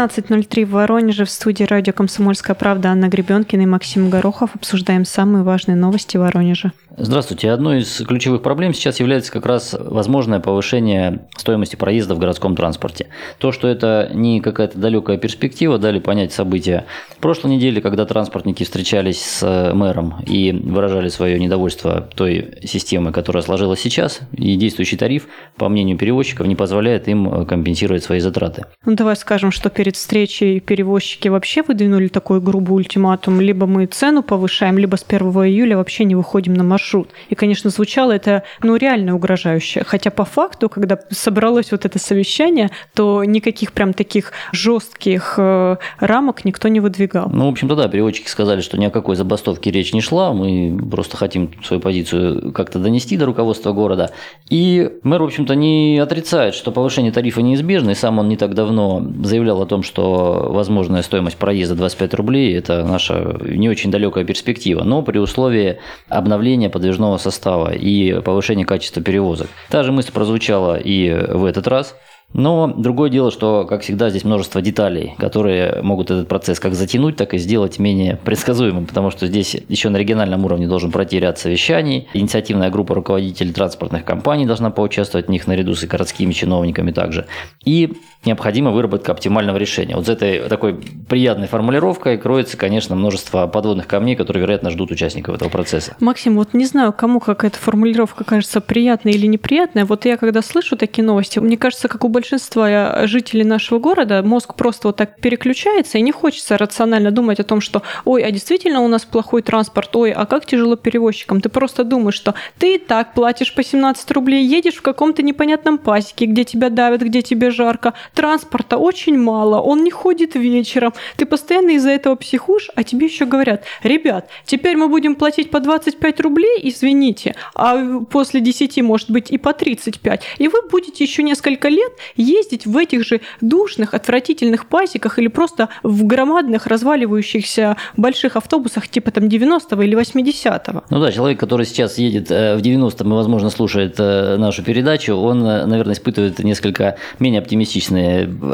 [0.00, 4.54] 17.03 в Воронеже в студии радио «Комсомольская правда» Анна Гребенкина и Максим Горохов.
[4.54, 6.72] Обсуждаем самые важные новости Воронежа.
[7.02, 7.50] Здравствуйте.
[7.50, 13.06] Одной из ключевых проблем сейчас является как раз возможное повышение стоимости проезда в городском транспорте.
[13.38, 16.84] То, что это не какая-то далекая перспектива, дали понять события
[17.20, 23.80] прошлой неделе, когда транспортники встречались с мэром и выражали свое недовольство той системой, которая сложилась
[23.80, 28.66] сейчас, и действующий тариф, по мнению перевозчиков, не позволяет им компенсировать свои затраты.
[28.84, 33.40] Ну, давай скажем, что перед встречей перевозчики вообще выдвинули такой грубый ультиматум.
[33.40, 36.89] Либо мы цену повышаем, либо с 1 июля вообще не выходим на маршрут.
[37.28, 39.84] И, конечно, звучало это, ну, реально угрожающе.
[39.84, 46.44] Хотя по факту, когда собралось вот это совещание, то никаких прям таких жестких э, рамок
[46.44, 47.30] никто не выдвигал.
[47.32, 50.32] Ну, в общем-то, да, переводчики сказали, что ни о какой забастовке речь не шла.
[50.32, 54.10] Мы просто хотим свою позицию как-то донести до руководства города.
[54.48, 58.54] И мэр, в общем-то, не отрицает, что повышение тарифа неизбежно, и сам он не так
[58.54, 64.24] давно заявлял о том, что возможная стоимость проезда 25 рублей– это наша не очень далекая
[64.24, 69.48] перспектива, но при условии обновления подвижного состава и повышения качества перевозок.
[69.68, 71.94] Та же мысль прозвучала и в этот раз–
[72.32, 77.16] но другое дело, что, как всегда, здесь множество деталей, которые могут этот процесс как затянуть,
[77.16, 81.38] так и сделать менее предсказуемым, потому что здесь еще на региональном уровне должен пройти ряд
[81.38, 82.08] совещаний.
[82.14, 87.26] Инициативная группа руководителей транспортных компаний должна поучаствовать в них наряду с городскими чиновниками также.
[87.64, 89.96] И необходима выработка оптимального решения.
[89.96, 90.74] Вот за этой такой
[91.08, 95.96] приятной формулировкой кроется, конечно, множество подводных камней, которые, вероятно, ждут участников этого процесса.
[96.00, 99.84] Максим, вот не знаю, кому как эта формулировка кажется приятной или неприятной.
[99.84, 104.54] Вот я когда слышу такие новости, мне кажется, как у большинства жителей нашего города, мозг
[104.54, 108.80] просто вот так переключается, и не хочется рационально думать о том, что ой, а действительно
[108.80, 111.40] у нас плохой транспорт, ой, а как тяжело перевозчикам.
[111.40, 115.78] Ты просто думаешь, что ты и так платишь по 17 рублей, едешь в каком-то непонятном
[115.78, 121.26] пасеке, где тебя давят, где тебе жарко, транспорта очень мало, он не ходит вечером, ты
[121.26, 126.20] постоянно из-за этого психуешь, а тебе еще говорят, ребят, теперь мы будем платить по 25
[126.20, 131.68] рублей, извините, а после 10 может быть и по 35, и вы будете еще несколько
[131.68, 138.88] лет ездить в этих же душных, отвратительных пасеках или просто в громадных разваливающихся больших автобусах
[138.88, 140.84] типа там 90-го или 80-го.
[140.90, 145.14] Ну да, человек, который сейчас едет э, в 90-м и, возможно, слушает э, нашу передачу,
[145.14, 147.99] он, э, наверное, испытывает несколько менее оптимистичные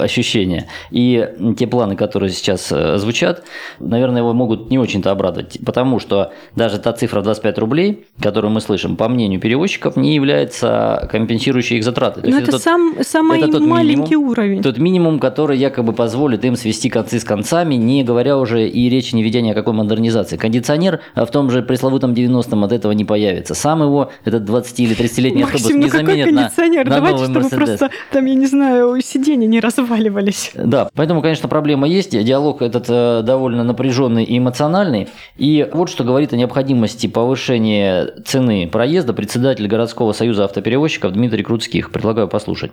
[0.00, 0.68] ощущения.
[0.90, 3.44] И те планы, которые сейчас звучат,
[3.78, 8.60] наверное, его могут не очень-то обрадовать, потому что даже та цифра 25 рублей, которую мы
[8.60, 12.20] слышим, по мнению перевозчиков, не является компенсирующей их затраты.
[12.24, 14.62] Но это, это сам, самый это тот маленький минимум, уровень.
[14.62, 19.14] Тот минимум, который якобы позволит им свести концы с концами, не говоря уже и речи
[19.14, 20.36] не ведя ни о какой модернизации.
[20.36, 23.54] Кондиционер в том же пресловутом 90-м от этого не появится.
[23.54, 27.48] Сам его, этот 20 или 30-летний автобус ну не заменит на, на Давайте, новый чтобы
[27.48, 29.00] просто там, я не знаю,
[29.36, 30.52] сиденья не разваливались.
[30.54, 32.10] Да, поэтому, конечно, проблема есть.
[32.10, 35.08] Диалог этот э, довольно напряженный и эмоциональный.
[35.36, 41.90] И вот что говорит о необходимости повышения цены проезда председатель городского союза автоперевозчиков Дмитрий Крутских.
[41.90, 42.72] Предлагаю послушать.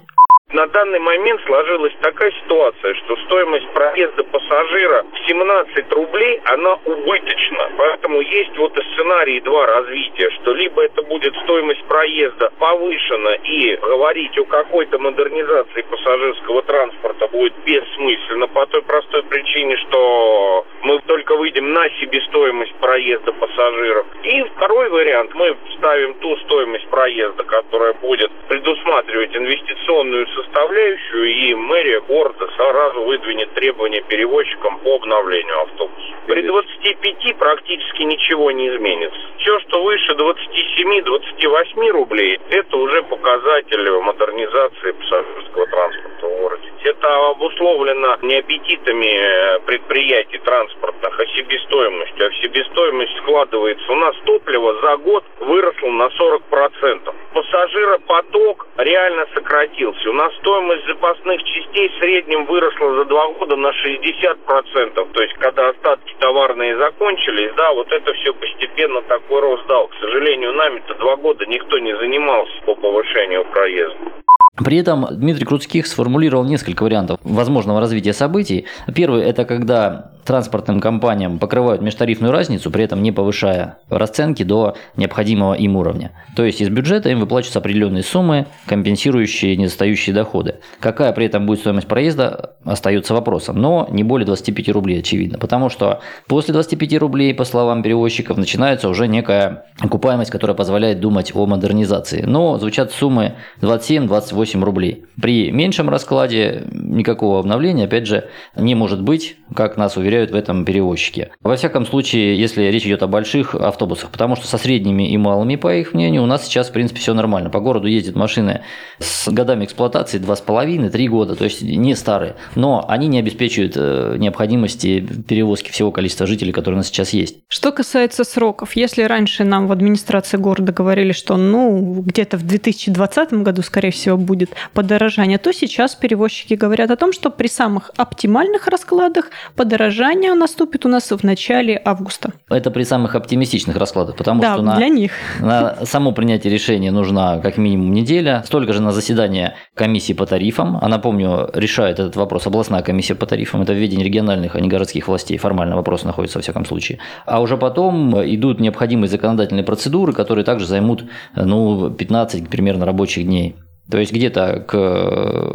[0.54, 7.72] На данный момент сложилась такая ситуация, что стоимость проезда пассажира в 17 рублей, она убыточна.
[7.76, 13.76] Поэтому есть вот и сценарий два развития, что либо это будет стоимость проезда повышена и
[13.78, 21.36] говорить о какой-то модернизации пассажирского транспорта будет бессмысленно по той простой причине, что мы только
[21.36, 24.06] выйдем на себестоимость проезда пассажиров.
[24.24, 32.02] И второй вариант, мы ставим ту стоимость проезда, которая будет предусматривать инвестиционную составляющую, и мэрия
[32.02, 36.14] города сразу выдвинет требования перевозчикам по обновлению автобуса.
[36.28, 39.20] При 25 практически ничего не изменится.
[39.40, 46.64] Все, что выше 27-28 рублей, это уже показатель модернизации пассажирского транспорта в городе.
[46.84, 52.28] Это обусловлено не аппетитами предприятий транспортных, а себестоимостью.
[52.28, 53.92] А себестоимость складывается.
[53.92, 57.14] У нас топливо за год выросло на 40%.
[57.34, 60.10] Пассажиропоток реально сократился.
[60.10, 65.12] У нас стоимость запасных частей в среднем выросла за два года на 60%.
[65.14, 69.88] То есть, когда остатки товарные закончились, да, вот это все постепенно такой рост дал.
[69.88, 74.24] К сожалению, нами-то два года никто не занимался по повышению проезда.
[74.64, 78.68] При этом Дмитрий Крутских сформулировал несколько вариантов возможного развития событий.
[78.96, 85.54] Первый– это когда транспортным компаниям покрывают межтарифную разницу, при этом не повышая расценки до необходимого
[85.54, 86.12] им уровня.
[86.36, 90.56] То есть из бюджета им выплачиваются определенные суммы, компенсирующие недостающие доходы.
[90.80, 93.58] Какая при этом будет стоимость проезда, остается вопросом.
[93.58, 95.38] Но не более 25 рублей, очевидно.
[95.38, 101.32] Потому что после 25 рублей, по словам перевозчиков, начинается уже некая окупаемость, которая позволяет думать
[101.36, 102.24] о модернизации.
[102.26, 105.06] Но звучат суммы 27-28 рублей.
[105.22, 110.66] При меньшем раскладе никакого обновления, опять же, не может быть, как нас уверяют в этом
[110.66, 111.30] перевозчики.
[111.42, 115.56] Во всяком случае, если речь идет о больших автобусах, потому что со средними и малыми,
[115.56, 117.50] по их мнению, у нас сейчас, в принципе, все нормально.
[117.50, 118.62] По городу ездят машины
[119.00, 125.06] с годами эксплуатации 2,5-3 года, то есть не старые, но они не обеспечивают э, необходимости
[125.28, 127.38] перевозки всего количества жителей, которые у нас сейчас есть.
[127.48, 133.34] Что касается сроков, если раньше нам в администрации города говорили, что ну где-то в 2020
[133.34, 138.68] году, скорее всего, будет подорожание, то сейчас перевозчики говорят о том, что при самых оптимальных
[138.68, 140.03] раскладах подорожание
[140.36, 142.34] наступит у нас в начале августа.
[142.50, 145.12] Это при самых оптимистичных раскладах, потому да, что на, для них.
[145.40, 150.78] на само принятие решения нужна как минимум неделя, столько же на заседание комиссии по тарифам.
[150.82, 155.08] А напомню, решает этот вопрос областная комиссия по тарифам, это введение региональных, а не городских
[155.08, 155.38] властей.
[155.38, 157.00] Формально вопрос находится во всяком случае.
[157.26, 163.56] А уже потом идут необходимые законодательные процедуры, которые также займут ну, 15 примерно рабочих дней.
[163.90, 164.76] То есть где-то к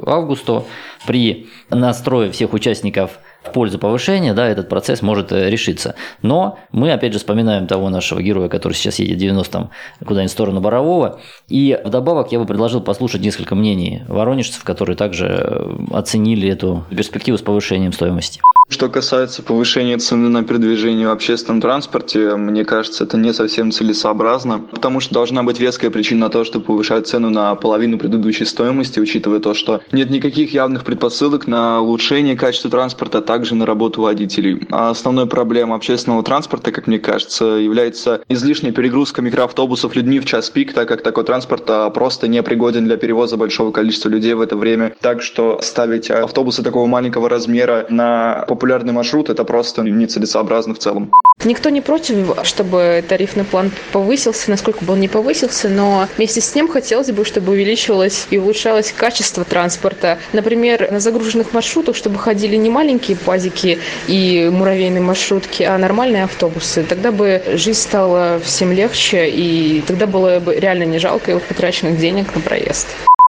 [0.06, 0.66] августу
[1.06, 5.94] при настрое всех участников в пользу повышения, да, этот процесс может э, решиться.
[6.22, 9.70] Но мы, опять же, вспоминаем того нашего героя, который сейчас едет в 90-м
[10.04, 11.20] куда-нибудь в сторону Борового.
[11.48, 17.38] И вдобавок я бы предложил послушать несколько мнений воронежцев, которые также э, оценили эту перспективу
[17.38, 18.40] с повышением стоимости.
[18.68, 24.58] Что касается повышения цены на передвижение в общественном транспорте, мне кажется, это не совсем целесообразно,
[24.58, 29.00] потому что должна быть веская причина на то, чтобы повышать цену на половину предыдущей стоимости,
[29.00, 34.02] учитывая то, что нет никаких явных предпосылок на улучшение качества транспорта, а также на работу
[34.02, 34.66] водителей.
[34.70, 40.50] А основной проблемой общественного транспорта, как мне кажется, является излишняя перегрузка микроавтобусов людьми в час
[40.50, 44.42] пик, так как такой транспорт а, просто не пригоден для перевоза большого количества людей в
[44.42, 44.94] это время.
[45.00, 51.12] Так что ставить автобусы такого маленького размера на популярный маршрут, это просто нецелесообразно в целом.
[51.44, 56.52] Никто не против, чтобы тарифный план повысился, насколько бы он не повысился, но вместе с
[56.56, 60.18] ним хотелось бы, чтобы увеличивалось и улучшалось качество транспорта.
[60.32, 63.78] Например, на загруженных маршрутах, чтобы ходили не маленькие пазики
[64.08, 66.82] и муравейные маршрутки, а нормальные автобусы.
[66.82, 72.34] Тогда бы жизнь стала всем легче, и тогда было бы реально не жалко потраченных денег
[72.34, 72.88] на проезд.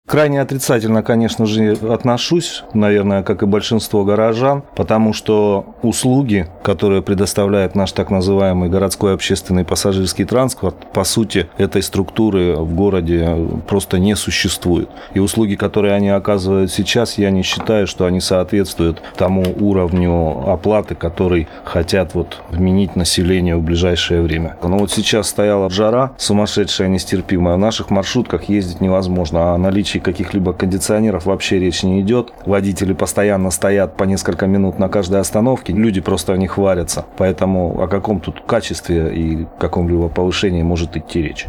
[0.09, 7.75] Крайне отрицательно, конечно же, отношусь, наверное, как и большинство горожан, потому что услуги, которые предоставляет
[7.75, 14.15] наш так называемый городской общественный пассажирский транспорт, по сути, этой структуры в городе просто не
[14.15, 14.89] существует.
[15.13, 20.95] И услуги, которые они оказывают сейчас, я не считаю, что они соответствуют тому уровню оплаты,
[20.95, 24.57] который хотят вот вменить населению в ближайшее время.
[24.63, 27.57] Но вот сейчас стояла жара сумасшедшая, нестерпимая.
[27.57, 32.33] В наших маршрутках ездить невозможно, а наличие наличии каких-либо кондиционеров вообще речь не идет.
[32.45, 35.73] Водители постоянно стоят по несколько минут на каждой остановке.
[35.73, 37.05] Люди просто в них варятся.
[37.17, 41.47] Поэтому о каком тут качестве и каком-либо повышении может идти речь?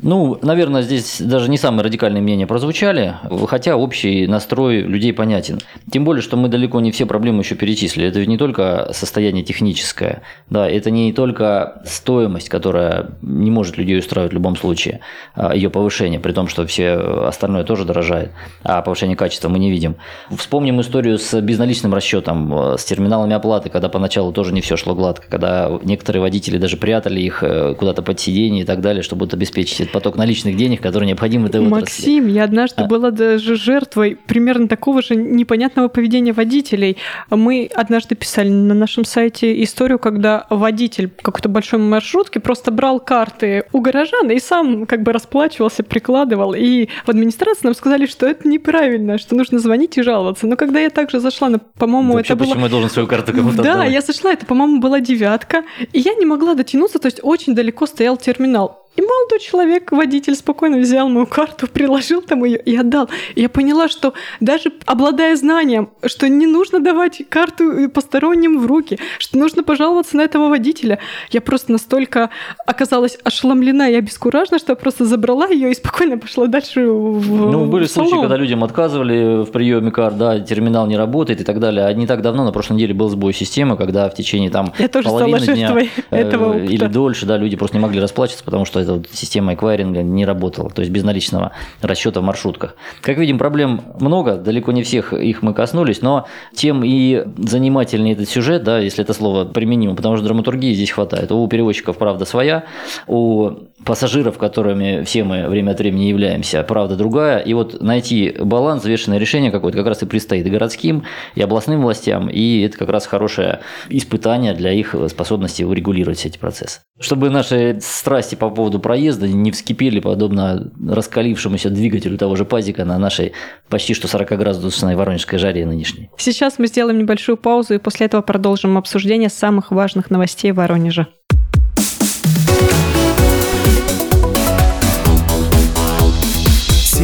[0.00, 3.16] Ну, наверное, здесь даже не самые радикальные мнения прозвучали,
[3.48, 5.58] хотя общий настрой людей понятен.
[5.90, 8.06] Тем более, что мы далеко не все проблемы еще перечислили.
[8.06, 13.98] Это ведь не только состояние техническое, да, это не только стоимость, которая не может людей
[13.98, 15.00] устраивать в любом случае,
[15.34, 16.92] а ее повышение, при том, что все
[17.26, 18.30] остальное тоже дорожает,
[18.62, 19.96] а повышение качества мы не видим.
[20.30, 25.26] Вспомним историю с безналичным расчетом, с терминалами оплаты, когда поначалу тоже не все шло гладко,
[25.28, 29.87] когда некоторые водители даже прятали их э, куда-то под сиденье и так далее, чтобы обеспечить
[29.88, 31.80] будет поток наличных денег, который необходим этой отрасли.
[31.80, 32.86] Максим, я однажды а...
[32.86, 36.96] была даже жертвой примерно такого же непонятного поведения водителей.
[37.30, 43.64] Мы однажды писали на нашем сайте историю, когда водитель какой-то большой маршрутки просто брал карты
[43.72, 46.54] у горожан и сам как бы расплачивался, прикладывал.
[46.54, 50.46] И в администрации нам сказали, что это неправильно, что нужно звонить и жаловаться.
[50.46, 52.48] Но когда я также зашла, на, по-моему, это было...
[52.48, 53.92] почему я должен свою карту кому-то Да, отдавать?
[53.92, 57.86] я зашла, это, по-моему, была девятка, и я не могла дотянуться, то есть очень далеко
[57.86, 58.87] стоял терминал.
[58.98, 63.08] И молодой человек, водитель, спокойно взял мою карту, приложил там ее и отдал.
[63.36, 68.98] И я поняла, что даже обладая знанием, что не нужно давать карту посторонним в руки,
[69.20, 70.98] что нужно пожаловаться на этого водителя,
[71.30, 72.30] я просто настолько
[72.66, 77.66] оказалась ошеломлена и обескуражена, что я просто забрала ее и спокойно пошла дальше в Ну,
[77.66, 81.60] были в случаи, когда людям отказывали в приеме карт, да, терминал не работает и так
[81.60, 81.86] далее.
[81.86, 84.88] А не так давно, на прошлой неделе был сбой системы, когда в течение там я
[84.88, 86.64] тоже половины дня жертвой этого опыта.
[86.64, 90.24] или дольше, да, люди просто не могли расплачиваться, потому что эта вот система эквайринга не
[90.24, 91.52] работала, то есть безналичного
[91.82, 92.74] расчета в маршрутках.
[93.00, 98.28] Как видим, проблем много, далеко не всех их мы коснулись, но тем и занимательнее этот
[98.28, 101.30] сюжет, да, если это слово применимо, потому что драматургии здесь хватает.
[101.32, 102.64] У переводчиков правда своя,
[103.06, 103.50] у
[103.88, 107.38] пассажиров, которыми все мы время от времени являемся, правда другая.
[107.38, 111.04] И вот найти баланс, взвешенное решение какое-то как раз и предстоит городским,
[111.34, 116.80] и областным властям, и это как раз хорошее испытание для их способности урегулировать эти процессы.
[117.00, 122.98] Чтобы наши страсти по поводу проезда не вскипели подобно раскалившемуся двигателю того же пазика на
[122.98, 123.32] нашей
[123.70, 126.10] почти что 40-градусной воронежской жаре нынешней.
[126.18, 131.06] Сейчас мы сделаем небольшую паузу и после этого продолжим обсуждение самых важных новостей Воронежа.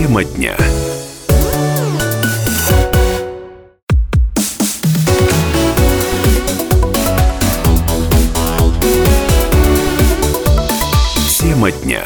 [0.05, 0.55] Тема дня.
[11.41, 12.03] Тема дня.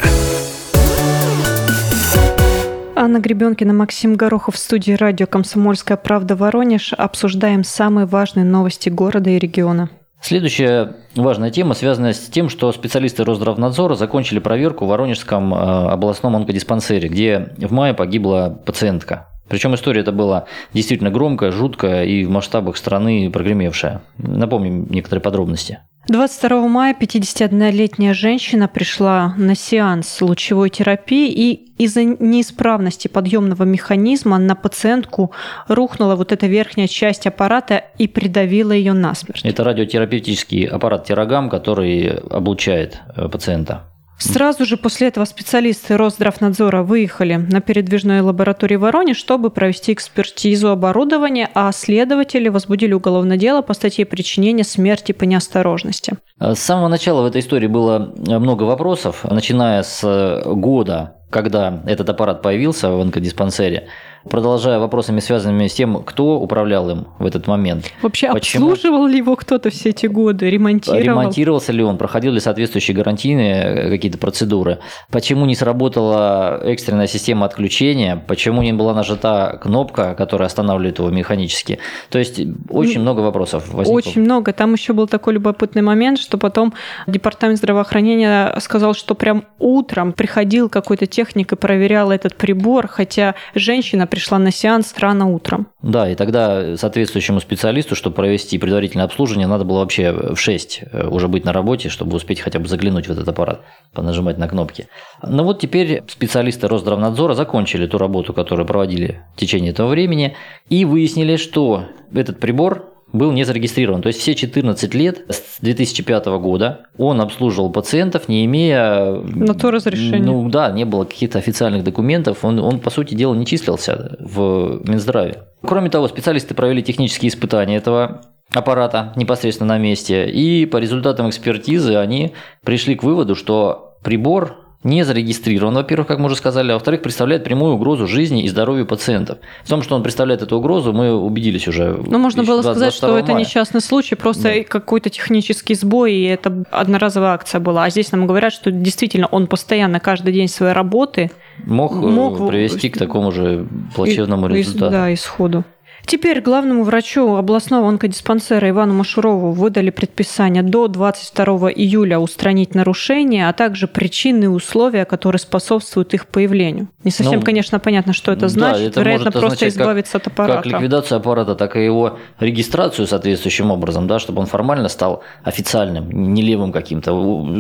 [2.95, 6.37] Анна Гребенкина, Максим Горохов в студии радио «Комсомольская правда.
[6.37, 6.93] Воронеж».
[6.93, 9.91] Обсуждаем самые важные новости города и региона.
[10.21, 16.37] Следующая важная тема связана с тем, что специалисты Росздравнадзора закончили проверку в Воронежском э, областном
[16.37, 19.29] онкодиспансере, где в мае погибла пациентка.
[19.49, 20.45] Причем история эта была
[20.75, 24.03] действительно громкая, жуткая и в масштабах страны прогремевшая.
[24.19, 25.79] Напомним некоторые подробности.
[26.09, 34.57] 22 мая 51-летняя женщина пришла на сеанс лучевой терапии и из-за неисправности подъемного механизма на
[34.57, 35.33] пациентку
[35.69, 39.45] рухнула вот эта верхняя часть аппарата и придавила ее насмерть.
[39.45, 43.85] Это радиотерапевтический аппарат Терагам, который облучает э, пациента.
[44.19, 50.71] Сразу же после этого специалисты Росздравнадзора выехали на передвижной лаборатории в Воронеж, чтобы провести экспертизу
[50.71, 56.15] оборудования, а следователи возбудили уголовное дело по статье причинения смерти по неосторожности.
[56.41, 62.43] С самого начала в этой истории было много вопросов, начиная с года, когда этот аппарат
[62.43, 63.89] появился в онкодиспансере
[64.29, 67.91] продолжая вопросами, связанными с тем, кто управлял им в этот момент.
[68.03, 68.71] Вообще Почему...
[68.71, 71.03] обслуживал ли его кто-то все эти годы, ремонтировал?
[71.03, 74.79] Ремонтировался ли он, проходил ли соответствующие гарантийные э, какие-то процедуры?
[75.11, 78.17] Почему не сработала экстренная система отключения?
[78.17, 81.79] Почему не была нажата кнопка, которая останавливает его механически?
[82.11, 83.99] То есть очень много вопросов возникло.
[83.99, 84.53] Очень много.
[84.53, 86.75] Там еще был такой любопытный момент, что потом
[87.07, 94.07] департамент здравоохранения сказал, что прям утром приходил какой-то техник и проверял этот прибор, хотя женщина
[94.19, 95.69] пришла на сеанс рано утром.
[95.81, 101.07] Да, и тогда соответствующему специалисту, чтобы провести предварительное обслуживание, надо было вообще в 6 э,
[101.07, 103.61] уже быть на работе, чтобы успеть хотя бы заглянуть в этот аппарат,
[103.95, 104.89] понажимать на кнопки.
[105.23, 110.35] Но вот теперь специалисты Росздравнадзора закончили ту работу, которую проводили в течение этого времени,
[110.69, 114.03] и выяснили, что этот прибор был не зарегистрирован.
[114.03, 119.13] То есть все 14 лет с 2005 года он обслуживал пациентов, не имея...
[119.13, 120.21] На то разрешение.
[120.21, 122.45] Ну да, не было каких-то официальных документов.
[122.45, 125.45] Он, он, по сути дела, не числился в Минздраве.
[125.63, 128.23] Кроме того, специалисты провели технические испытания этого
[128.53, 130.29] аппарата непосредственно на месте.
[130.29, 132.33] И по результатам экспертизы они
[132.65, 137.43] пришли к выводу, что прибор не зарегистрирован, во-первых, как мы уже сказали, а во-вторых, представляет
[137.43, 139.39] прямую угрозу жизни и здоровью пациентов.
[139.65, 142.01] В том, что он представляет эту угрозу, мы убедились уже.
[142.07, 143.23] Ну, можно было сказать, что мая.
[143.23, 144.63] это несчастный случай, просто да.
[144.63, 147.85] какой-то технический сбой, и это одноразовая акция была.
[147.85, 151.33] А здесь нам говорят, что действительно он постоянно, каждый день своей работы
[151.65, 153.67] мог, э, мог привести к такому же
[153.97, 154.93] плачевному и, результату.
[154.93, 155.65] Да, исходу.
[156.09, 163.53] Теперь главному врачу областного онкодиспансера Ивану Машурову выдали предписание до 22 июля устранить нарушения, а
[163.53, 166.89] также причины и условия, которые способствуют их появлению.
[167.05, 168.81] Не совсем, ну, конечно, понятно, что это значит.
[168.81, 170.63] Да, это Вероятно, просто избавиться как, от аппарата.
[170.63, 176.11] Как ликвидацию аппарата, так и его регистрацию соответствующим образом, да, чтобы он формально стал официальным,
[176.11, 177.11] не левым каким-то.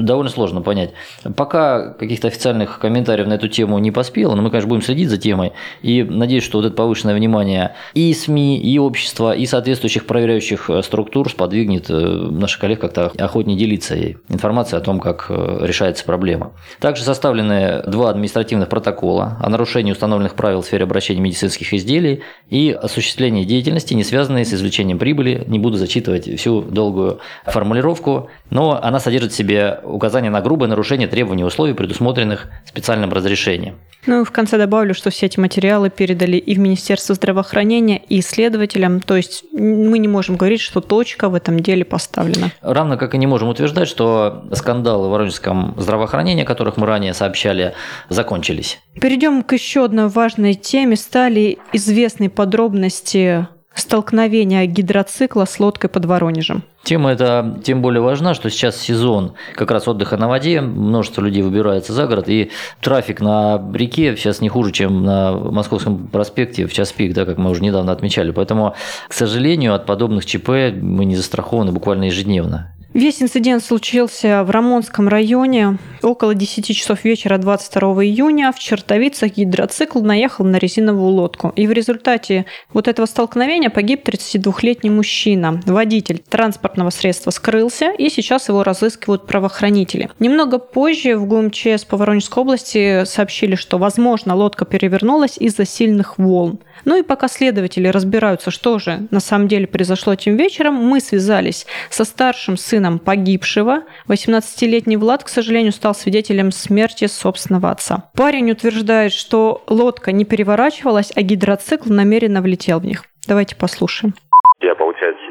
[0.01, 0.93] Довольно сложно понять.
[1.37, 5.19] Пока каких-то официальных комментариев на эту тему не поспело, но мы, конечно, будем следить за
[5.19, 5.53] темой.
[5.83, 10.71] И надеюсь, что вот это повышенное внимание и СМИ, СМИ, и общества, и соответствующих проверяющих
[10.71, 13.97] э, структур сподвигнет э, наших коллег как-то охотнее делиться
[14.29, 16.53] информацией о том, как э, решается проблема.
[16.79, 22.71] Также составлены два административных протокола о нарушении установленных правил в сфере обращения медицинских изделий и
[22.71, 25.45] осуществлении деятельности, не связанной с извлечением прибыли.
[25.47, 31.09] Не буду зачитывать всю долгую формулировку, но она содержит в себе указание на грубое нарушение
[31.09, 33.75] требований и условий, предусмотренных специальным разрешением.
[34.07, 38.23] Ну и в конце добавлю, что все эти материалы передали и в Министерство здравоохранения, и
[38.29, 39.01] исследователям.
[39.01, 42.51] То есть мы не можем говорить, что точка в этом деле поставлена.
[42.61, 47.15] Равно как и не можем утверждать, что скандалы в воронежском здравоохранении, о которых мы ранее
[47.15, 47.75] сообщали,
[48.09, 48.79] закончились.
[49.01, 50.97] Перейдем к еще одной важной теме.
[50.97, 53.49] Стали известны подробности
[53.81, 56.63] столкновения гидроцикла с лодкой под Воронежем.
[56.85, 61.43] Тема эта тем более важна, что сейчас сезон как раз отдыха на воде, множество людей
[61.43, 66.73] выбирается за город, и трафик на реке сейчас не хуже, чем на Московском проспекте в
[66.73, 68.31] час пик, да, как мы уже недавно отмечали.
[68.31, 68.75] Поэтому,
[69.09, 70.49] к сожалению, от подобных ЧП
[70.81, 72.73] мы не застрахованы буквально ежедневно.
[72.99, 75.79] Весь инцидент случился в Рамонском районе.
[76.03, 81.53] Около 10 часов вечера 22 июня в Чертовицах гидроцикл наехал на резиновую лодку.
[81.55, 85.61] И в результате вот этого столкновения погиб 32-летний мужчина.
[85.65, 90.11] Водитель транспортного средства скрылся, и сейчас его разыскивают правоохранители.
[90.19, 96.59] Немного позже в ГУМЧС по Воронежской области сообщили, что, возможно, лодка перевернулась из-за сильных волн.
[96.85, 101.67] Ну и пока следователи разбираются, что же на самом деле произошло этим вечером, мы связались
[101.91, 103.83] со старшим сыном погибшего.
[104.07, 108.11] 18-летний Влад, к сожалению, стал свидетелем смерти собственного отца.
[108.15, 113.05] Парень утверждает, что лодка не переворачивалась, а гидроцикл намеренно влетел в них.
[113.27, 114.15] Давайте послушаем.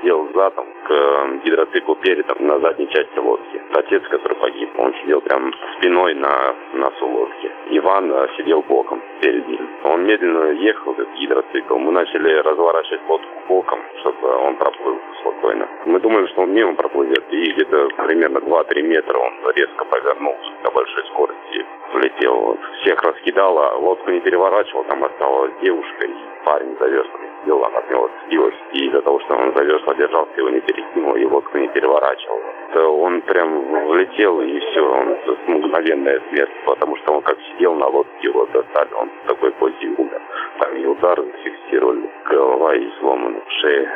[0.07, 3.61] Сидел задом к э, гидроциклу передом на задней части лодки.
[3.73, 7.51] Отец, который погиб, он сидел прям спиной на носу лодки.
[7.71, 9.67] Иван э, сидел боком перед ним.
[9.83, 11.77] Он медленно ехал, этот гидроцикл.
[11.77, 15.67] Мы начали разворачивать лодку боком, чтобы он проплыл спокойно.
[15.83, 17.25] Мы думали, что он мимо проплывет.
[17.31, 21.65] И где-то примерно 2-3 метра он резко повернулся на большой скорости.
[21.91, 22.57] Влетел.
[22.79, 26.13] Всех раскидало, лодку не переворачивал, там осталась девушка и
[26.45, 28.55] парень завязанный сидел, она от него сбилась.
[28.73, 32.39] И из-за того, что он за весла держался, его не перекинул, и лодку не переворачивал.
[32.75, 35.15] Он прям влетел, и все, он
[35.47, 39.87] мгновенная смерть, потому что он как сидел на лодке, его достали, он в такой позе
[39.97, 40.21] умер.
[40.59, 43.87] Там и удар зафиксировали, голова и сломана, шея.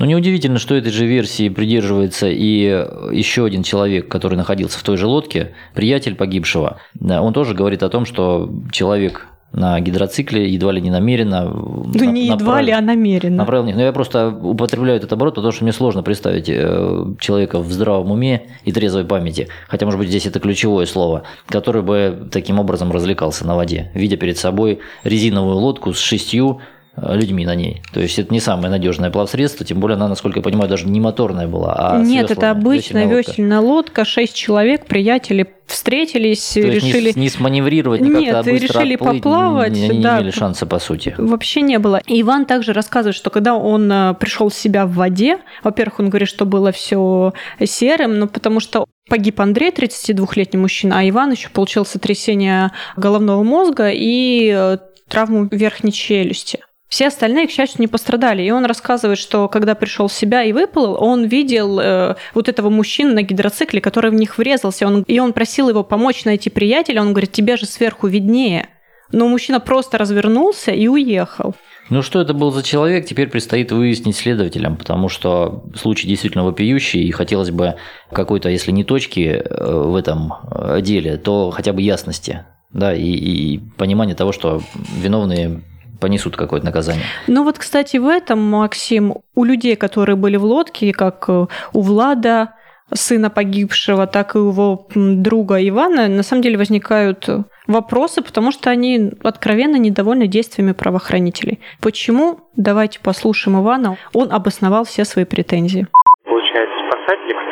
[0.00, 4.96] Ну, неудивительно, что этой же версии придерживается и еще один человек, который находился в той
[4.96, 6.80] же лодке, приятель погибшего.
[7.00, 11.44] Он тоже говорит о том, что человек на гидроцикле, едва ли не намеренно.
[11.44, 13.36] Ну, не едва направил, ли, а намеренно.
[13.36, 17.72] Направил, но я просто употребляю этот оборот, потому что мне сложно представить э, человека в
[17.72, 22.58] здравом уме и трезвой памяти, хотя, может быть, здесь это ключевое слово, который бы таким
[22.58, 27.82] образом развлекался на воде, видя перед собой резиновую лодку с шестью Э, людьми на ней.
[27.92, 31.00] То есть это не самое надежное плавсредство, тем более она, насколько я понимаю, даже не
[31.00, 33.74] моторная была, а Нет, это обычная весельная лодка.
[33.74, 37.12] лодка, шесть человек, приятели встретились, То решили...
[37.14, 39.72] Не, не сманеврировать, не Нет, как-то быстро решили отплыть, поплавать.
[39.72, 41.14] Не, не да, имели шанса, по сути.
[41.16, 42.00] Вообще не было.
[42.06, 46.10] И Иван также рассказывает, что когда он э, пришел в себя в воде, во-первых, он
[46.10, 47.32] говорит, что было все
[47.64, 53.90] серым, но потому что Погиб Андрей, 32-летний мужчина, а Иван еще получил сотрясение головного мозга
[53.90, 56.60] и э, травму верхней челюсти.
[56.88, 58.42] Все остальные, к счастью, не пострадали.
[58.42, 62.70] И он рассказывает, что когда пришел в себя и выплыл, он видел э, вот этого
[62.70, 64.86] мужчину на гидроцикле, который в них врезался.
[64.86, 67.00] Он, и он просил его помочь найти приятеля.
[67.00, 68.68] Он говорит, тебе же сверху виднее.
[69.12, 71.54] Но мужчина просто развернулся и уехал.
[71.90, 77.02] Ну, что это был за человек, теперь предстоит выяснить следователям, потому что случай действительно вопиющий,
[77.02, 77.74] и хотелось бы
[78.10, 83.04] какой-то, если не точки э, в этом э, деле, то хотя бы ясности, да, и,
[83.04, 84.62] и понимание того, что
[84.96, 85.60] виновные
[86.00, 87.04] понесут какое-то наказание.
[87.26, 91.80] Ну вот, кстати, в этом, Максим, у людей, которые были в лодке, как э, у
[91.80, 92.54] Влада,
[92.92, 97.28] сына погибшего, так и его друга Ивана, на самом деле возникают
[97.66, 101.60] вопросы, потому что они откровенно недовольны действиями правоохранителей.
[101.80, 102.40] Почему?
[102.56, 103.96] Давайте послушаем Ивана.
[104.12, 105.86] Он обосновал все свои претензии.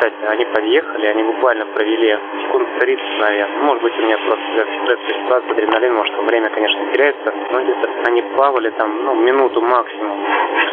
[0.03, 3.57] Кстати, они подъехали, они буквально провели секунд 30, наверное.
[3.61, 7.33] Может быть, у меня просто эта ситуация, адреналин, может, время, конечно, теряется.
[7.51, 10.25] Но где-то они плавали там, ну, минуту максимум.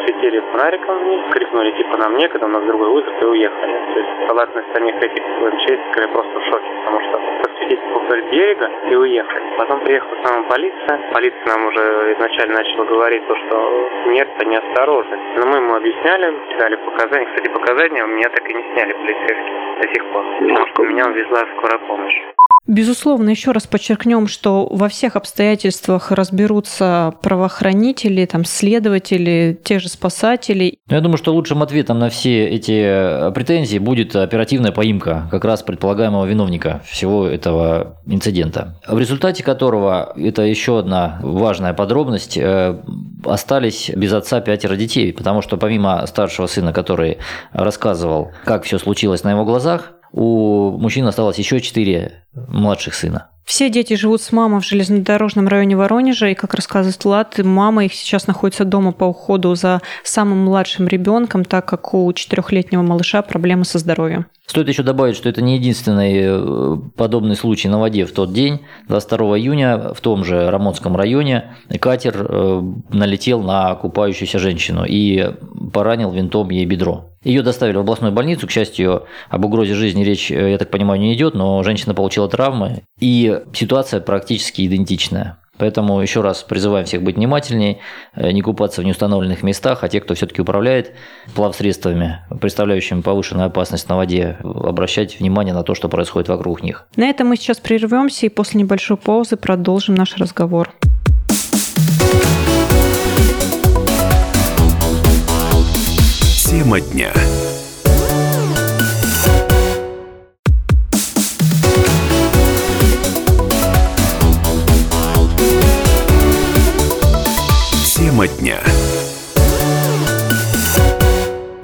[0.04, 3.74] Светили фонариком вниз, крикнули типа нам некогда, у нас другой вызов и уехали.
[3.94, 8.94] То есть халатность самих этих МЧСников просто в шоке, потому что подсветить вдоль берега и
[8.94, 9.44] уехали.
[9.58, 11.00] Потом приехала сама полиция.
[11.12, 15.22] Полиция нам уже изначально начала говорить то, что смерть это неосторожность.
[15.36, 17.26] Но мы ему объясняли, дали показания.
[17.26, 20.24] Кстати, показания у меня так и не сняли полицейские до сих пор.
[20.38, 22.20] Потому что меня увезла скорая помощь.
[22.66, 30.78] Безусловно, еще раз подчеркнем, что во всех обстоятельствах разберутся правоохранители, там, следователи, те же спасатели.
[30.88, 35.44] Ну, я думаю, что лучшим ответом на все эти э, претензии будет оперативная поимка как
[35.44, 42.78] раз предполагаемого виновника всего этого инцидента, в результате которого, это еще одна важная подробность, э,
[43.24, 47.18] остались без отца пятеро детей, потому что помимо старшего сына, который
[47.52, 53.30] рассказывал, как все случилось на его глазах, у мужчин осталось еще четыре младших сына.
[53.44, 57.94] Все дети живут с мамой в железнодорожном районе Воронежа, и, как рассказывает Влад, мама их
[57.94, 63.64] сейчас находится дома по уходу за самым младшим ребенком, так как у четырехлетнего малыша проблемы
[63.64, 64.26] со здоровьем.
[64.50, 68.60] Стоит еще добавить, что это не единственный э, подобный случай на воде в тот день.
[68.88, 75.34] 22 июня в том же Рамонском районе катер э, налетел на купающуюся женщину и
[75.72, 77.10] поранил винтом ей бедро.
[77.22, 78.46] Ее доставили в областную больницу.
[78.46, 82.28] К счастью, об угрозе жизни речь, э, я так понимаю, не идет, но женщина получила
[82.28, 82.82] травмы.
[82.98, 85.38] И ситуация практически идентичная.
[85.60, 87.80] Поэтому еще раз призываем всех быть внимательней,
[88.14, 90.94] э, не купаться в неустановленных местах, а те, кто все-таки управляет
[91.34, 96.86] плавсредствами, представляющими повышенную опасность на воде, обращать внимание на то, что происходит вокруг них.
[96.96, 100.72] На этом мы сейчас прервемся и после небольшой паузы продолжим наш разговор.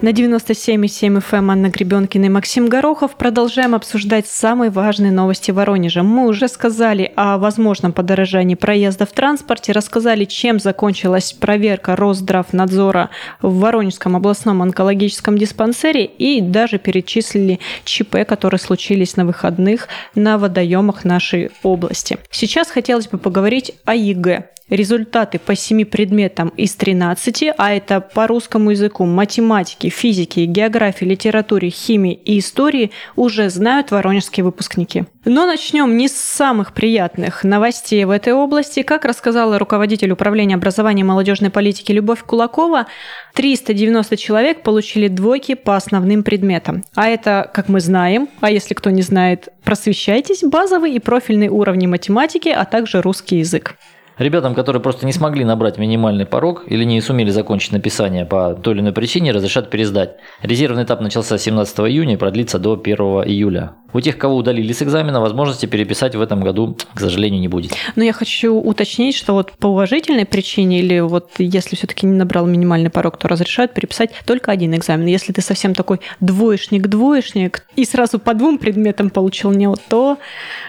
[0.06, 6.04] На 97,7 FM эм Анна Гребенкина и Максим Горохов продолжаем обсуждать самые важные новости Воронежа.
[6.04, 13.10] Мы уже сказали о возможном подорожании проезда в транспорте, рассказали, чем закончилась проверка Росздравнадзора
[13.42, 21.04] в Воронежском областном онкологическом диспансере и даже перечислили ЧП, которые случились на выходных на водоемах
[21.04, 22.18] нашей области.
[22.30, 28.26] Сейчас хотелось бы поговорить о ЕГЭ результаты по семи предметам из 13, а это по
[28.26, 35.04] русскому языку, математике, физике, географии, литературе, химии и истории уже знают воронежские выпускники.
[35.24, 38.82] Но начнем не с самых приятных новостей в этой области.
[38.82, 42.86] Как рассказала руководитель управления образования и молодежной политики Любовь Кулакова,
[43.34, 46.84] 390 человек получили двойки по основным предметам.
[46.94, 51.86] А это, как мы знаем, а если кто не знает, просвещайтесь, базовый и профильный уровни
[51.86, 53.76] математики, а также русский язык.
[54.18, 58.72] Ребятам, которые просто не смогли набрать минимальный порог или не сумели закончить написание по той
[58.72, 60.16] или иной причине, разрешат пересдать.
[60.40, 63.74] Резервный этап начался 17 июня и продлится до 1 июля.
[63.92, 67.72] У тех, кого удалили с экзамена, возможности переписать в этом году, к сожалению, не будет.
[67.94, 72.46] Но я хочу уточнить, что вот по уважительной причине или вот если все-таки не набрал
[72.46, 75.06] минимальный порог, то разрешают переписать только один экзамен.
[75.06, 80.18] Если ты совсем такой двоечник-двоечник и сразу по двум предметам получил не то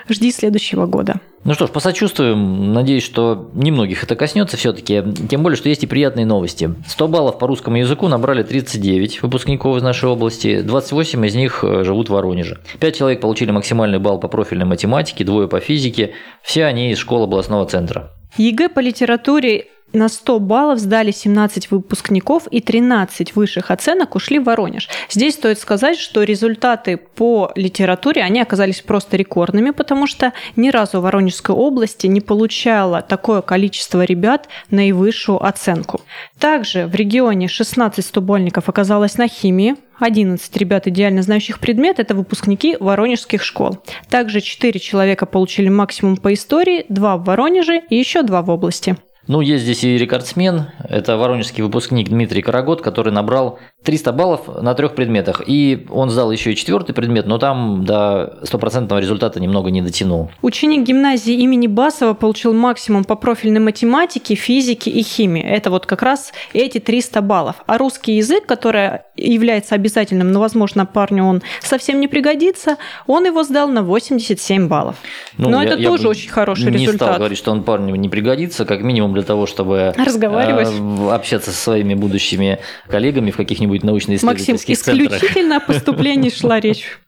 [0.09, 1.21] жди следующего года.
[1.43, 2.73] Ну что ж, посочувствуем.
[2.73, 5.03] Надеюсь, что немногих это коснется все-таки.
[5.29, 6.73] Тем более, что есть и приятные новости.
[6.87, 10.61] 100 баллов по русскому языку набрали 39 выпускников из нашей области.
[10.61, 12.59] 28 из них э, живут в Воронеже.
[12.79, 16.13] 5 человек получили максимальный балл по профильной математике, двое по физике.
[16.41, 18.11] Все они из школы областного центра.
[18.37, 24.43] ЕГЭ по литературе на 100 баллов сдали 17 выпускников и 13 высших оценок ушли в
[24.43, 24.89] Воронеж.
[25.09, 31.01] Здесь стоит сказать, что результаты по литературе, они оказались просто рекордными, потому что ни разу
[31.01, 36.01] Воронежской области не получало такое количество ребят наивысшую оценку.
[36.37, 42.77] Также в регионе 16 стобалльников оказалось на химии, 11 ребят, идеально знающих предмет, это выпускники
[42.79, 43.79] воронежских школ.
[44.09, 48.97] Также 4 человека получили максимум по истории, 2 в Воронеже и еще 2 в области.
[49.27, 50.67] Ну, есть здесь и рекордсмен.
[50.79, 55.41] Это воронежский выпускник Дмитрий Карагод, который набрал 300 баллов на трех предметах.
[55.47, 60.29] И он сдал еще и четвертый предмет, но там до стопроцентного результата немного не дотянул.
[60.41, 65.41] Ученик гимназии имени Басова получил максимум по профильной математике, физике и химии.
[65.41, 67.55] Это вот как раз эти 300 баллов.
[67.65, 72.75] А русский язык, который является обязательным, но, возможно, парню он совсем не пригодится,
[73.07, 74.97] он его сдал на 87 баллов.
[75.37, 76.93] Ну, но я, это я тоже очень хороший не результат.
[76.93, 81.09] Не стал говорить, что он парню не пригодится, как минимум для того, чтобы разговаривать, э,
[81.09, 85.23] общаться со своими будущими коллегами в каких-нибудь научно-исследовательских Максим, центрах.
[85.23, 86.99] исключительно о поступлении шла речь.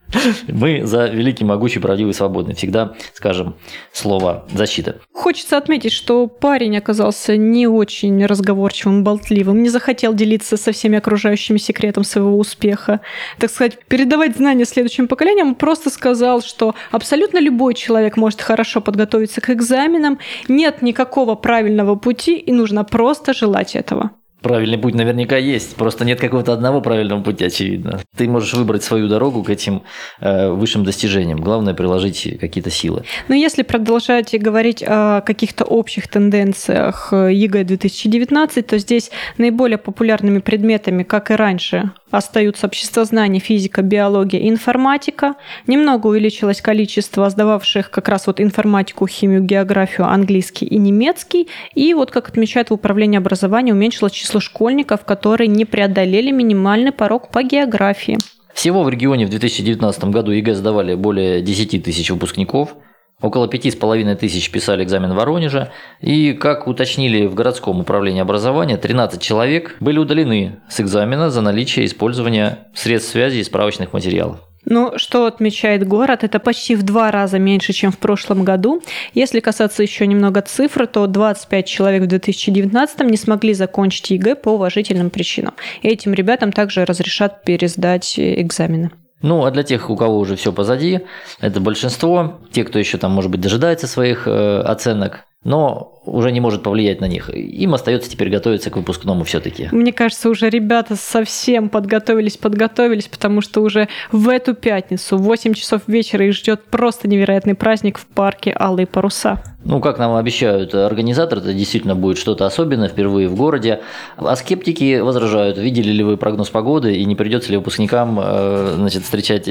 [0.47, 2.55] Мы за великий, могучий, правдивый, свободный.
[2.55, 3.55] Всегда скажем
[3.91, 4.99] слово защита.
[5.13, 11.58] Хочется отметить, что парень оказался не очень разговорчивым, болтливым, не захотел делиться со всеми окружающими
[11.58, 13.01] секретом своего успеха.
[13.38, 19.41] Так сказать, передавать знания следующим поколениям, просто сказал, что абсолютно любой человек может хорошо подготовиться
[19.41, 24.12] к экзаменам, нет никакого правильного пути, и нужно просто желать этого.
[24.41, 27.99] Правильный путь наверняка есть, просто нет какого-то одного правильного пути, очевидно.
[28.15, 29.84] Ты можешь выбрать свою дорогу к этим
[30.21, 31.41] э, высшим достижениям.
[31.41, 33.04] Главное приложить какие-то силы.
[33.28, 41.04] Но если продолжать говорить о каких-то общих тенденциях ЕГЭ 2019, то здесь наиболее популярными предметами,
[41.04, 45.36] как и раньше, остаются обществознание, физика, биология информатика.
[45.67, 51.48] Немного увеличилось количество сдававших как раз вот информатику, химию, географию, английский и немецкий.
[51.76, 57.32] И вот, как отмечают в управлении образования, уменьшилось число школьников, которые не преодолели минимальный порог
[57.32, 58.17] по географии.
[58.54, 62.76] Всего в регионе в 2019 году ЕГЭ сдавали более 10 тысяч выпускников.
[63.21, 65.71] Около пяти с половиной тысяч писали экзамен в Воронеже.
[65.99, 71.86] И, как уточнили в городском управлении образования, 13 человек были удалены с экзамена за наличие
[71.86, 74.39] использования средств связи и справочных материалов.
[74.65, 78.82] Ну, что отмечает город, это почти в два раза меньше, чем в прошлом году.
[79.13, 84.49] Если касаться еще немного цифр, то 25 человек в 2019 не смогли закончить ЕГЭ по
[84.49, 85.53] уважительным причинам.
[85.82, 88.91] Этим ребятам также разрешат пересдать экзамены.
[89.21, 91.01] Ну, а для тех, у кого уже все позади,
[91.41, 96.41] это большинство, те, кто еще там, может быть, дожидается своих э, оценок, но уже не
[96.41, 97.30] может повлиять на них.
[97.30, 99.69] Им остается теперь готовиться к выпускному все-таки.
[99.71, 105.54] Мне кажется, уже ребята совсем подготовились, подготовились, потому что уже в эту пятницу в 8
[105.54, 109.41] часов вечера их ждет просто невероятный праздник в парке Алые паруса.
[109.63, 113.82] Ну, как нам обещают организаторы, это действительно будет что-то особенное впервые в городе.
[114.17, 119.04] А скептики возражают, видели ли вы прогноз погоды и не придется ли выпускникам э, значит,
[119.04, 119.47] встречать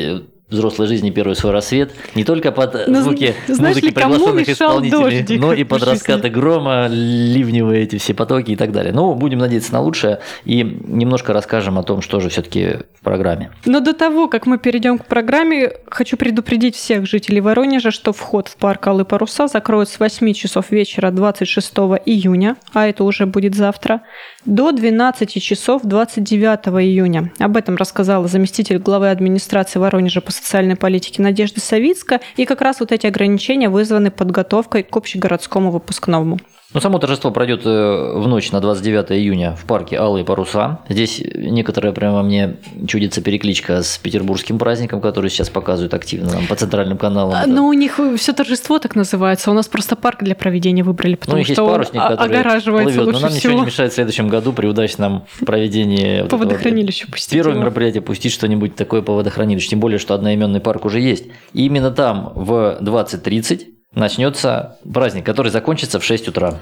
[0.50, 5.20] взрослой жизни первый свой рассвет не только под Но, звуки знаешь музыки ли, приглашенных исполнителей,
[5.20, 5.92] дождик но и под жизни?
[5.92, 8.92] раскаты грома, ливневые эти все потоки и так далее.
[8.92, 13.50] Но будем надеяться на лучшее и немножко расскажем о том, что же все-таки в программе.
[13.64, 18.48] Но до того, как мы перейдем к программе, хочу предупредить всех жителей Воронежа, что вход
[18.48, 21.72] в парк Алые паруса закроют с 8 часов вечера 26
[22.06, 24.02] июня, а это уже будет завтра,
[24.44, 27.32] до 12 часов 29 июня.
[27.38, 32.20] Об этом рассказала заместитель главы администрации Воронежа по социальной политике Надежда Савицка.
[32.36, 36.38] И как раз вот эти ограничения вызваны подготовкой к общегородскому выпускному.
[36.74, 40.80] Ну, само торжество пройдет э, в ночь на 29 июня в парке Алые паруса.
[40.90, 46.56] Здесь некоторая прямо мне чудится перекличка с петербургским праздником, который сейчас показывают активно нам по
[46.56, 47.34] центральным каналам.
[47.42, 49.50] А, Но у них все торжество так называется.
[49.50, 52.02] У нас просто парк для проведения выбрали, Ну, потому у них есть что он парусник,
[52.02, 53.60] о- который огораживается плывет, но лучше нам ничего всего.
[53.60, 58.32] не мешает в следующем году при удачном проведении вот По водохранилищу пустить Первое мероприятие пустить
[58.32, 61.24] что-нибудь такое по водохранилищу, тем более, что одноименный парк уже есть.
[61.54, 66.58] И именно там в 20.30 начнется праздник, который закончится в 6 утра.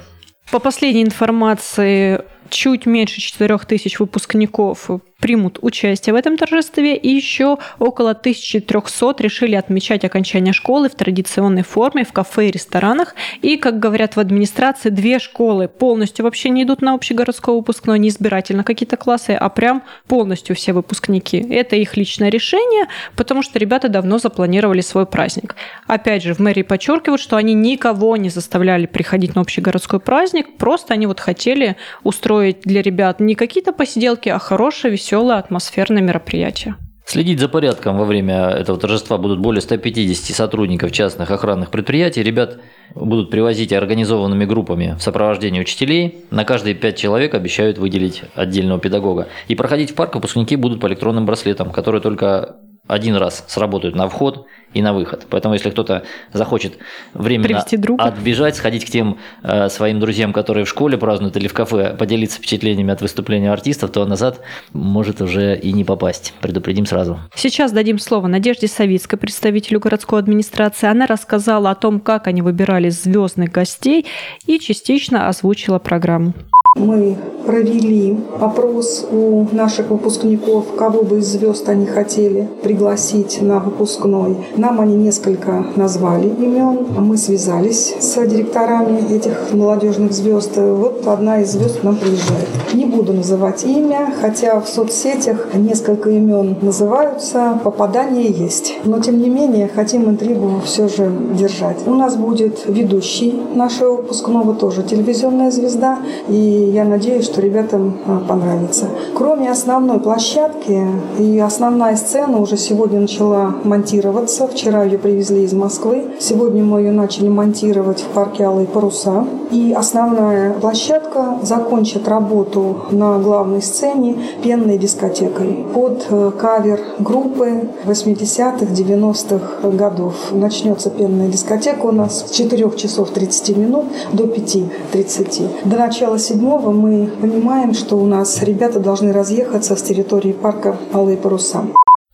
[0.51, 7.59] По последней информации, чуть меньше 4 тысяч выпускников примут участие в этом торжестве, и еще
[7.79, 13.15] около 1300 решили отмечать окончание школы в традиционной форме в кафе и ресторанах.
[13.41, 18.09] И, как говорят в администрации, две школы полностью вообще не идут на общегородской выпускной, не
[18.11, 21.39] избирательно какие-то классы, а прям полностью все выпускники.
[21.39, 25.57] Это их личное решение, потому что ребята давно запланировали свой праздник.
[25.87, 30.95] Опять же, в мэрии подчеркивают, что они никого не заставляли приходить на общегородской праздник, просто
[30.95, 36.77] они вот хотели устроить для ребят не какие-то посиделки, а хорошее, веселое, атмосферное мероприятие.
[37.09, 42.21] Следить за порядком во время этого торжества будут более 150 сотрудников частных охранных предприятий.
[42.25, 42.59] Ребят
[42.97, 46.25] будут привозить организованными группами в сопровождении учителей.
[46.33, 49.29] На каждые 5 человек обещают выделить отдельного педагога.
[49.47, 54.09] И проходить в парк выпускники будут по электронным браслетам, которые только один раз сработают на
[54.09, 55.27] вход и на выход.
[55.31, 56.75] Поэтому, если кто-то захочет
[57.15, 57.65] временно
[57.99, 62.39] отбежать, сходить к тем э, своим друзьям, которые в школе празднуют или в кафе, поделиться
[62.39, 64.41] впечатлениями от выступления артистов, то назад
[64.73, 66.35] может уже и не попасть.
[66.41, 67.19] Предупредим сразу.
[67.35, 70.89] Сейчас дадим слово Надежде Савицкой, представителю городской администрации.
[70.89, 74.07] Она рассказала о том, как они выбирали звездных гостей
[74.47, 76.35] и частично озвучила программу.
[76.77, 84.37] Мы провели опрос у наших выпускников, кого бы из звезд они хотели пригласить на выпускной.
[84.57, 86.87] Нам они несколько назвали имен.
[86.99, 90.57] Мы связались с директорами этих молодежных звезд.
[90.57, 92.49] Вот одна из звезд нам приезжает.
[92.75, 98.79] Не буду называть имя, хотя в соцсетях несколько имен называются, попадание есть.
[98.85, 101.87] Но тем не менее хотим интригу все же держать.
[101.87, 105.99] У нас будет ведущий нашего выпускного тоже телевизионная звезда.
[106.29, 108.89] И я надеюсь, что ребятам а, понравится.
[109.15, 110.87] Кроме основной площадки
[111.19, 114.47] и основная сцена уже сегодня начала монтироваться.
[114.47, 116.05] Вчера ее привезли из Москвы.
[116.21, 119.27] Сегодня мы ее начали монтировать в парке Алые паруса.
[119.51, 128.67] И основная площадка закончит работу на главной сцене пенной дискотекой под э, кавер группы 80-х,
[128.67, 130.15] 90-х годов.
[130.33, 135.49] Начнется пенная дискотека у нас с 4 часов 30 минут до 5.30.
[135.65, 136.19] До начала
[136.57, 141.65] седьмого мы понимаем, что у нас ребята должны разъехаться с территории парка Алые паруса.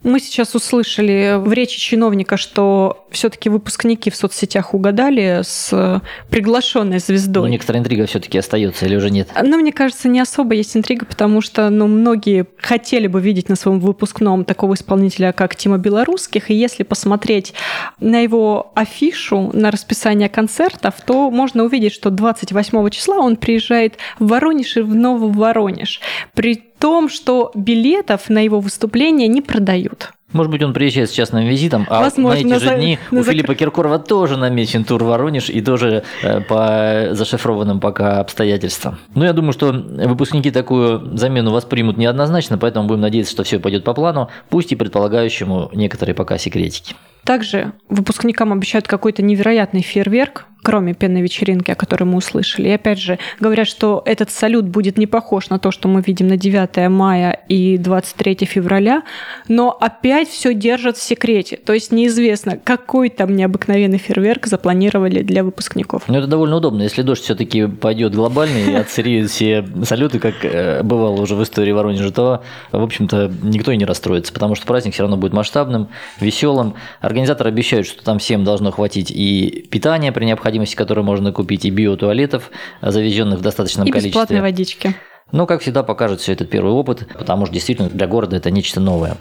[0.03, 6.99] Мы сейчас услышали в речи чиновника, что все-таки выпускники в соцсетях угадали с приглашенной Но
[6.99, 7.51] звездой.
[7.51, 9.29] некоторая интрига все-таки остается или уже нет?
[9.41, 13.57] Но мне кажется, не особо есть интрига, потому что ну, многие хотели бы видеть на
[13.57, 16.51] своем выпускном такого исполнителя, как Тима Белорусских.
[16.51, 17.55] И если посмотреть
[18.01, 24.27] на его афишу, на расписание концертов, то можно увидеть, что 28 числа он приезжает в
[24.27, 26.01] Воронеж и в Новый Воронеж.
[26.35, 30.11] При том, что билетов на его выступление не продают.
[30.33, 33.21] Может быть, он приезжает с частным визитом, а Возможно, на эти же за- дни на
[33.21, 38.99] у зак- Филиппа Киркорова тоже намечен тур Воронеж и тоже э, по зашифрованным пока обстоятельствам.
[39.15, 43.85] Но я думаю, что выпускники такую замену воспримут неоднозначно, поэтому будем надеяться, что все пойдет
[43.85, 46.95] по плану, пусть и предполагающему некоторые пока секретики.
[47.25, 52.69] Также выпускникам обещают какой-то невероятный фейерверк, кроме пенной вечеринки, о которой мы услышали.
[52.69, 56.29] И опять же, говорят, что этот салют будет не похож на то, что мы видим
[56.29, 59.03] на 9 мая и 23 февраля,
[59.49, 61.57] но опять все держат в секрете.
[61.57, 66.05] То есть неизвестно, какой там необыкновенный фейерверк запланировали для выпускников.
[66.07, 66.83] Ну, это довольно удобно.
[66.83, 71.73] Если дождь все-таки пойдет глобальный и отсыреют все салюты, как э, бывало уже в истории
[71.73, 75.89] Воронежа, то, в общем-то, никто и не расстроится, потому что праздник все равно будет масштабным,
[76.21, 76.75] веселым.
[77.13, 81.71] Организаторы обещают, что там всем должно хватить и питания при необходимости, которое можно купить, и
[81.71, 84.09] биотуалетов, завезенных в достаточном И количестве.
[84.13, 84.95] бесплатной водички.
[85.31, 88.81] Но, как всегда, покажет все этот первый опыт, потому что действительно для города это нечто
[88.81, 89.19] новое.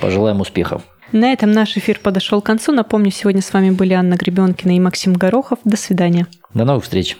[0.00, 0.80] Пожелаем успехов.
[1.12, 2.72] На этом наш эфир подошел к концу.
[2.72, 5.58] Напомню, сегодня с вами были Анна Гребенкина и Максим Горохов.
[5.64, 6.26] До свидания.
[6.54, 7.18] До новых встреч.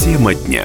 [0.00, 0.64] Тема дня.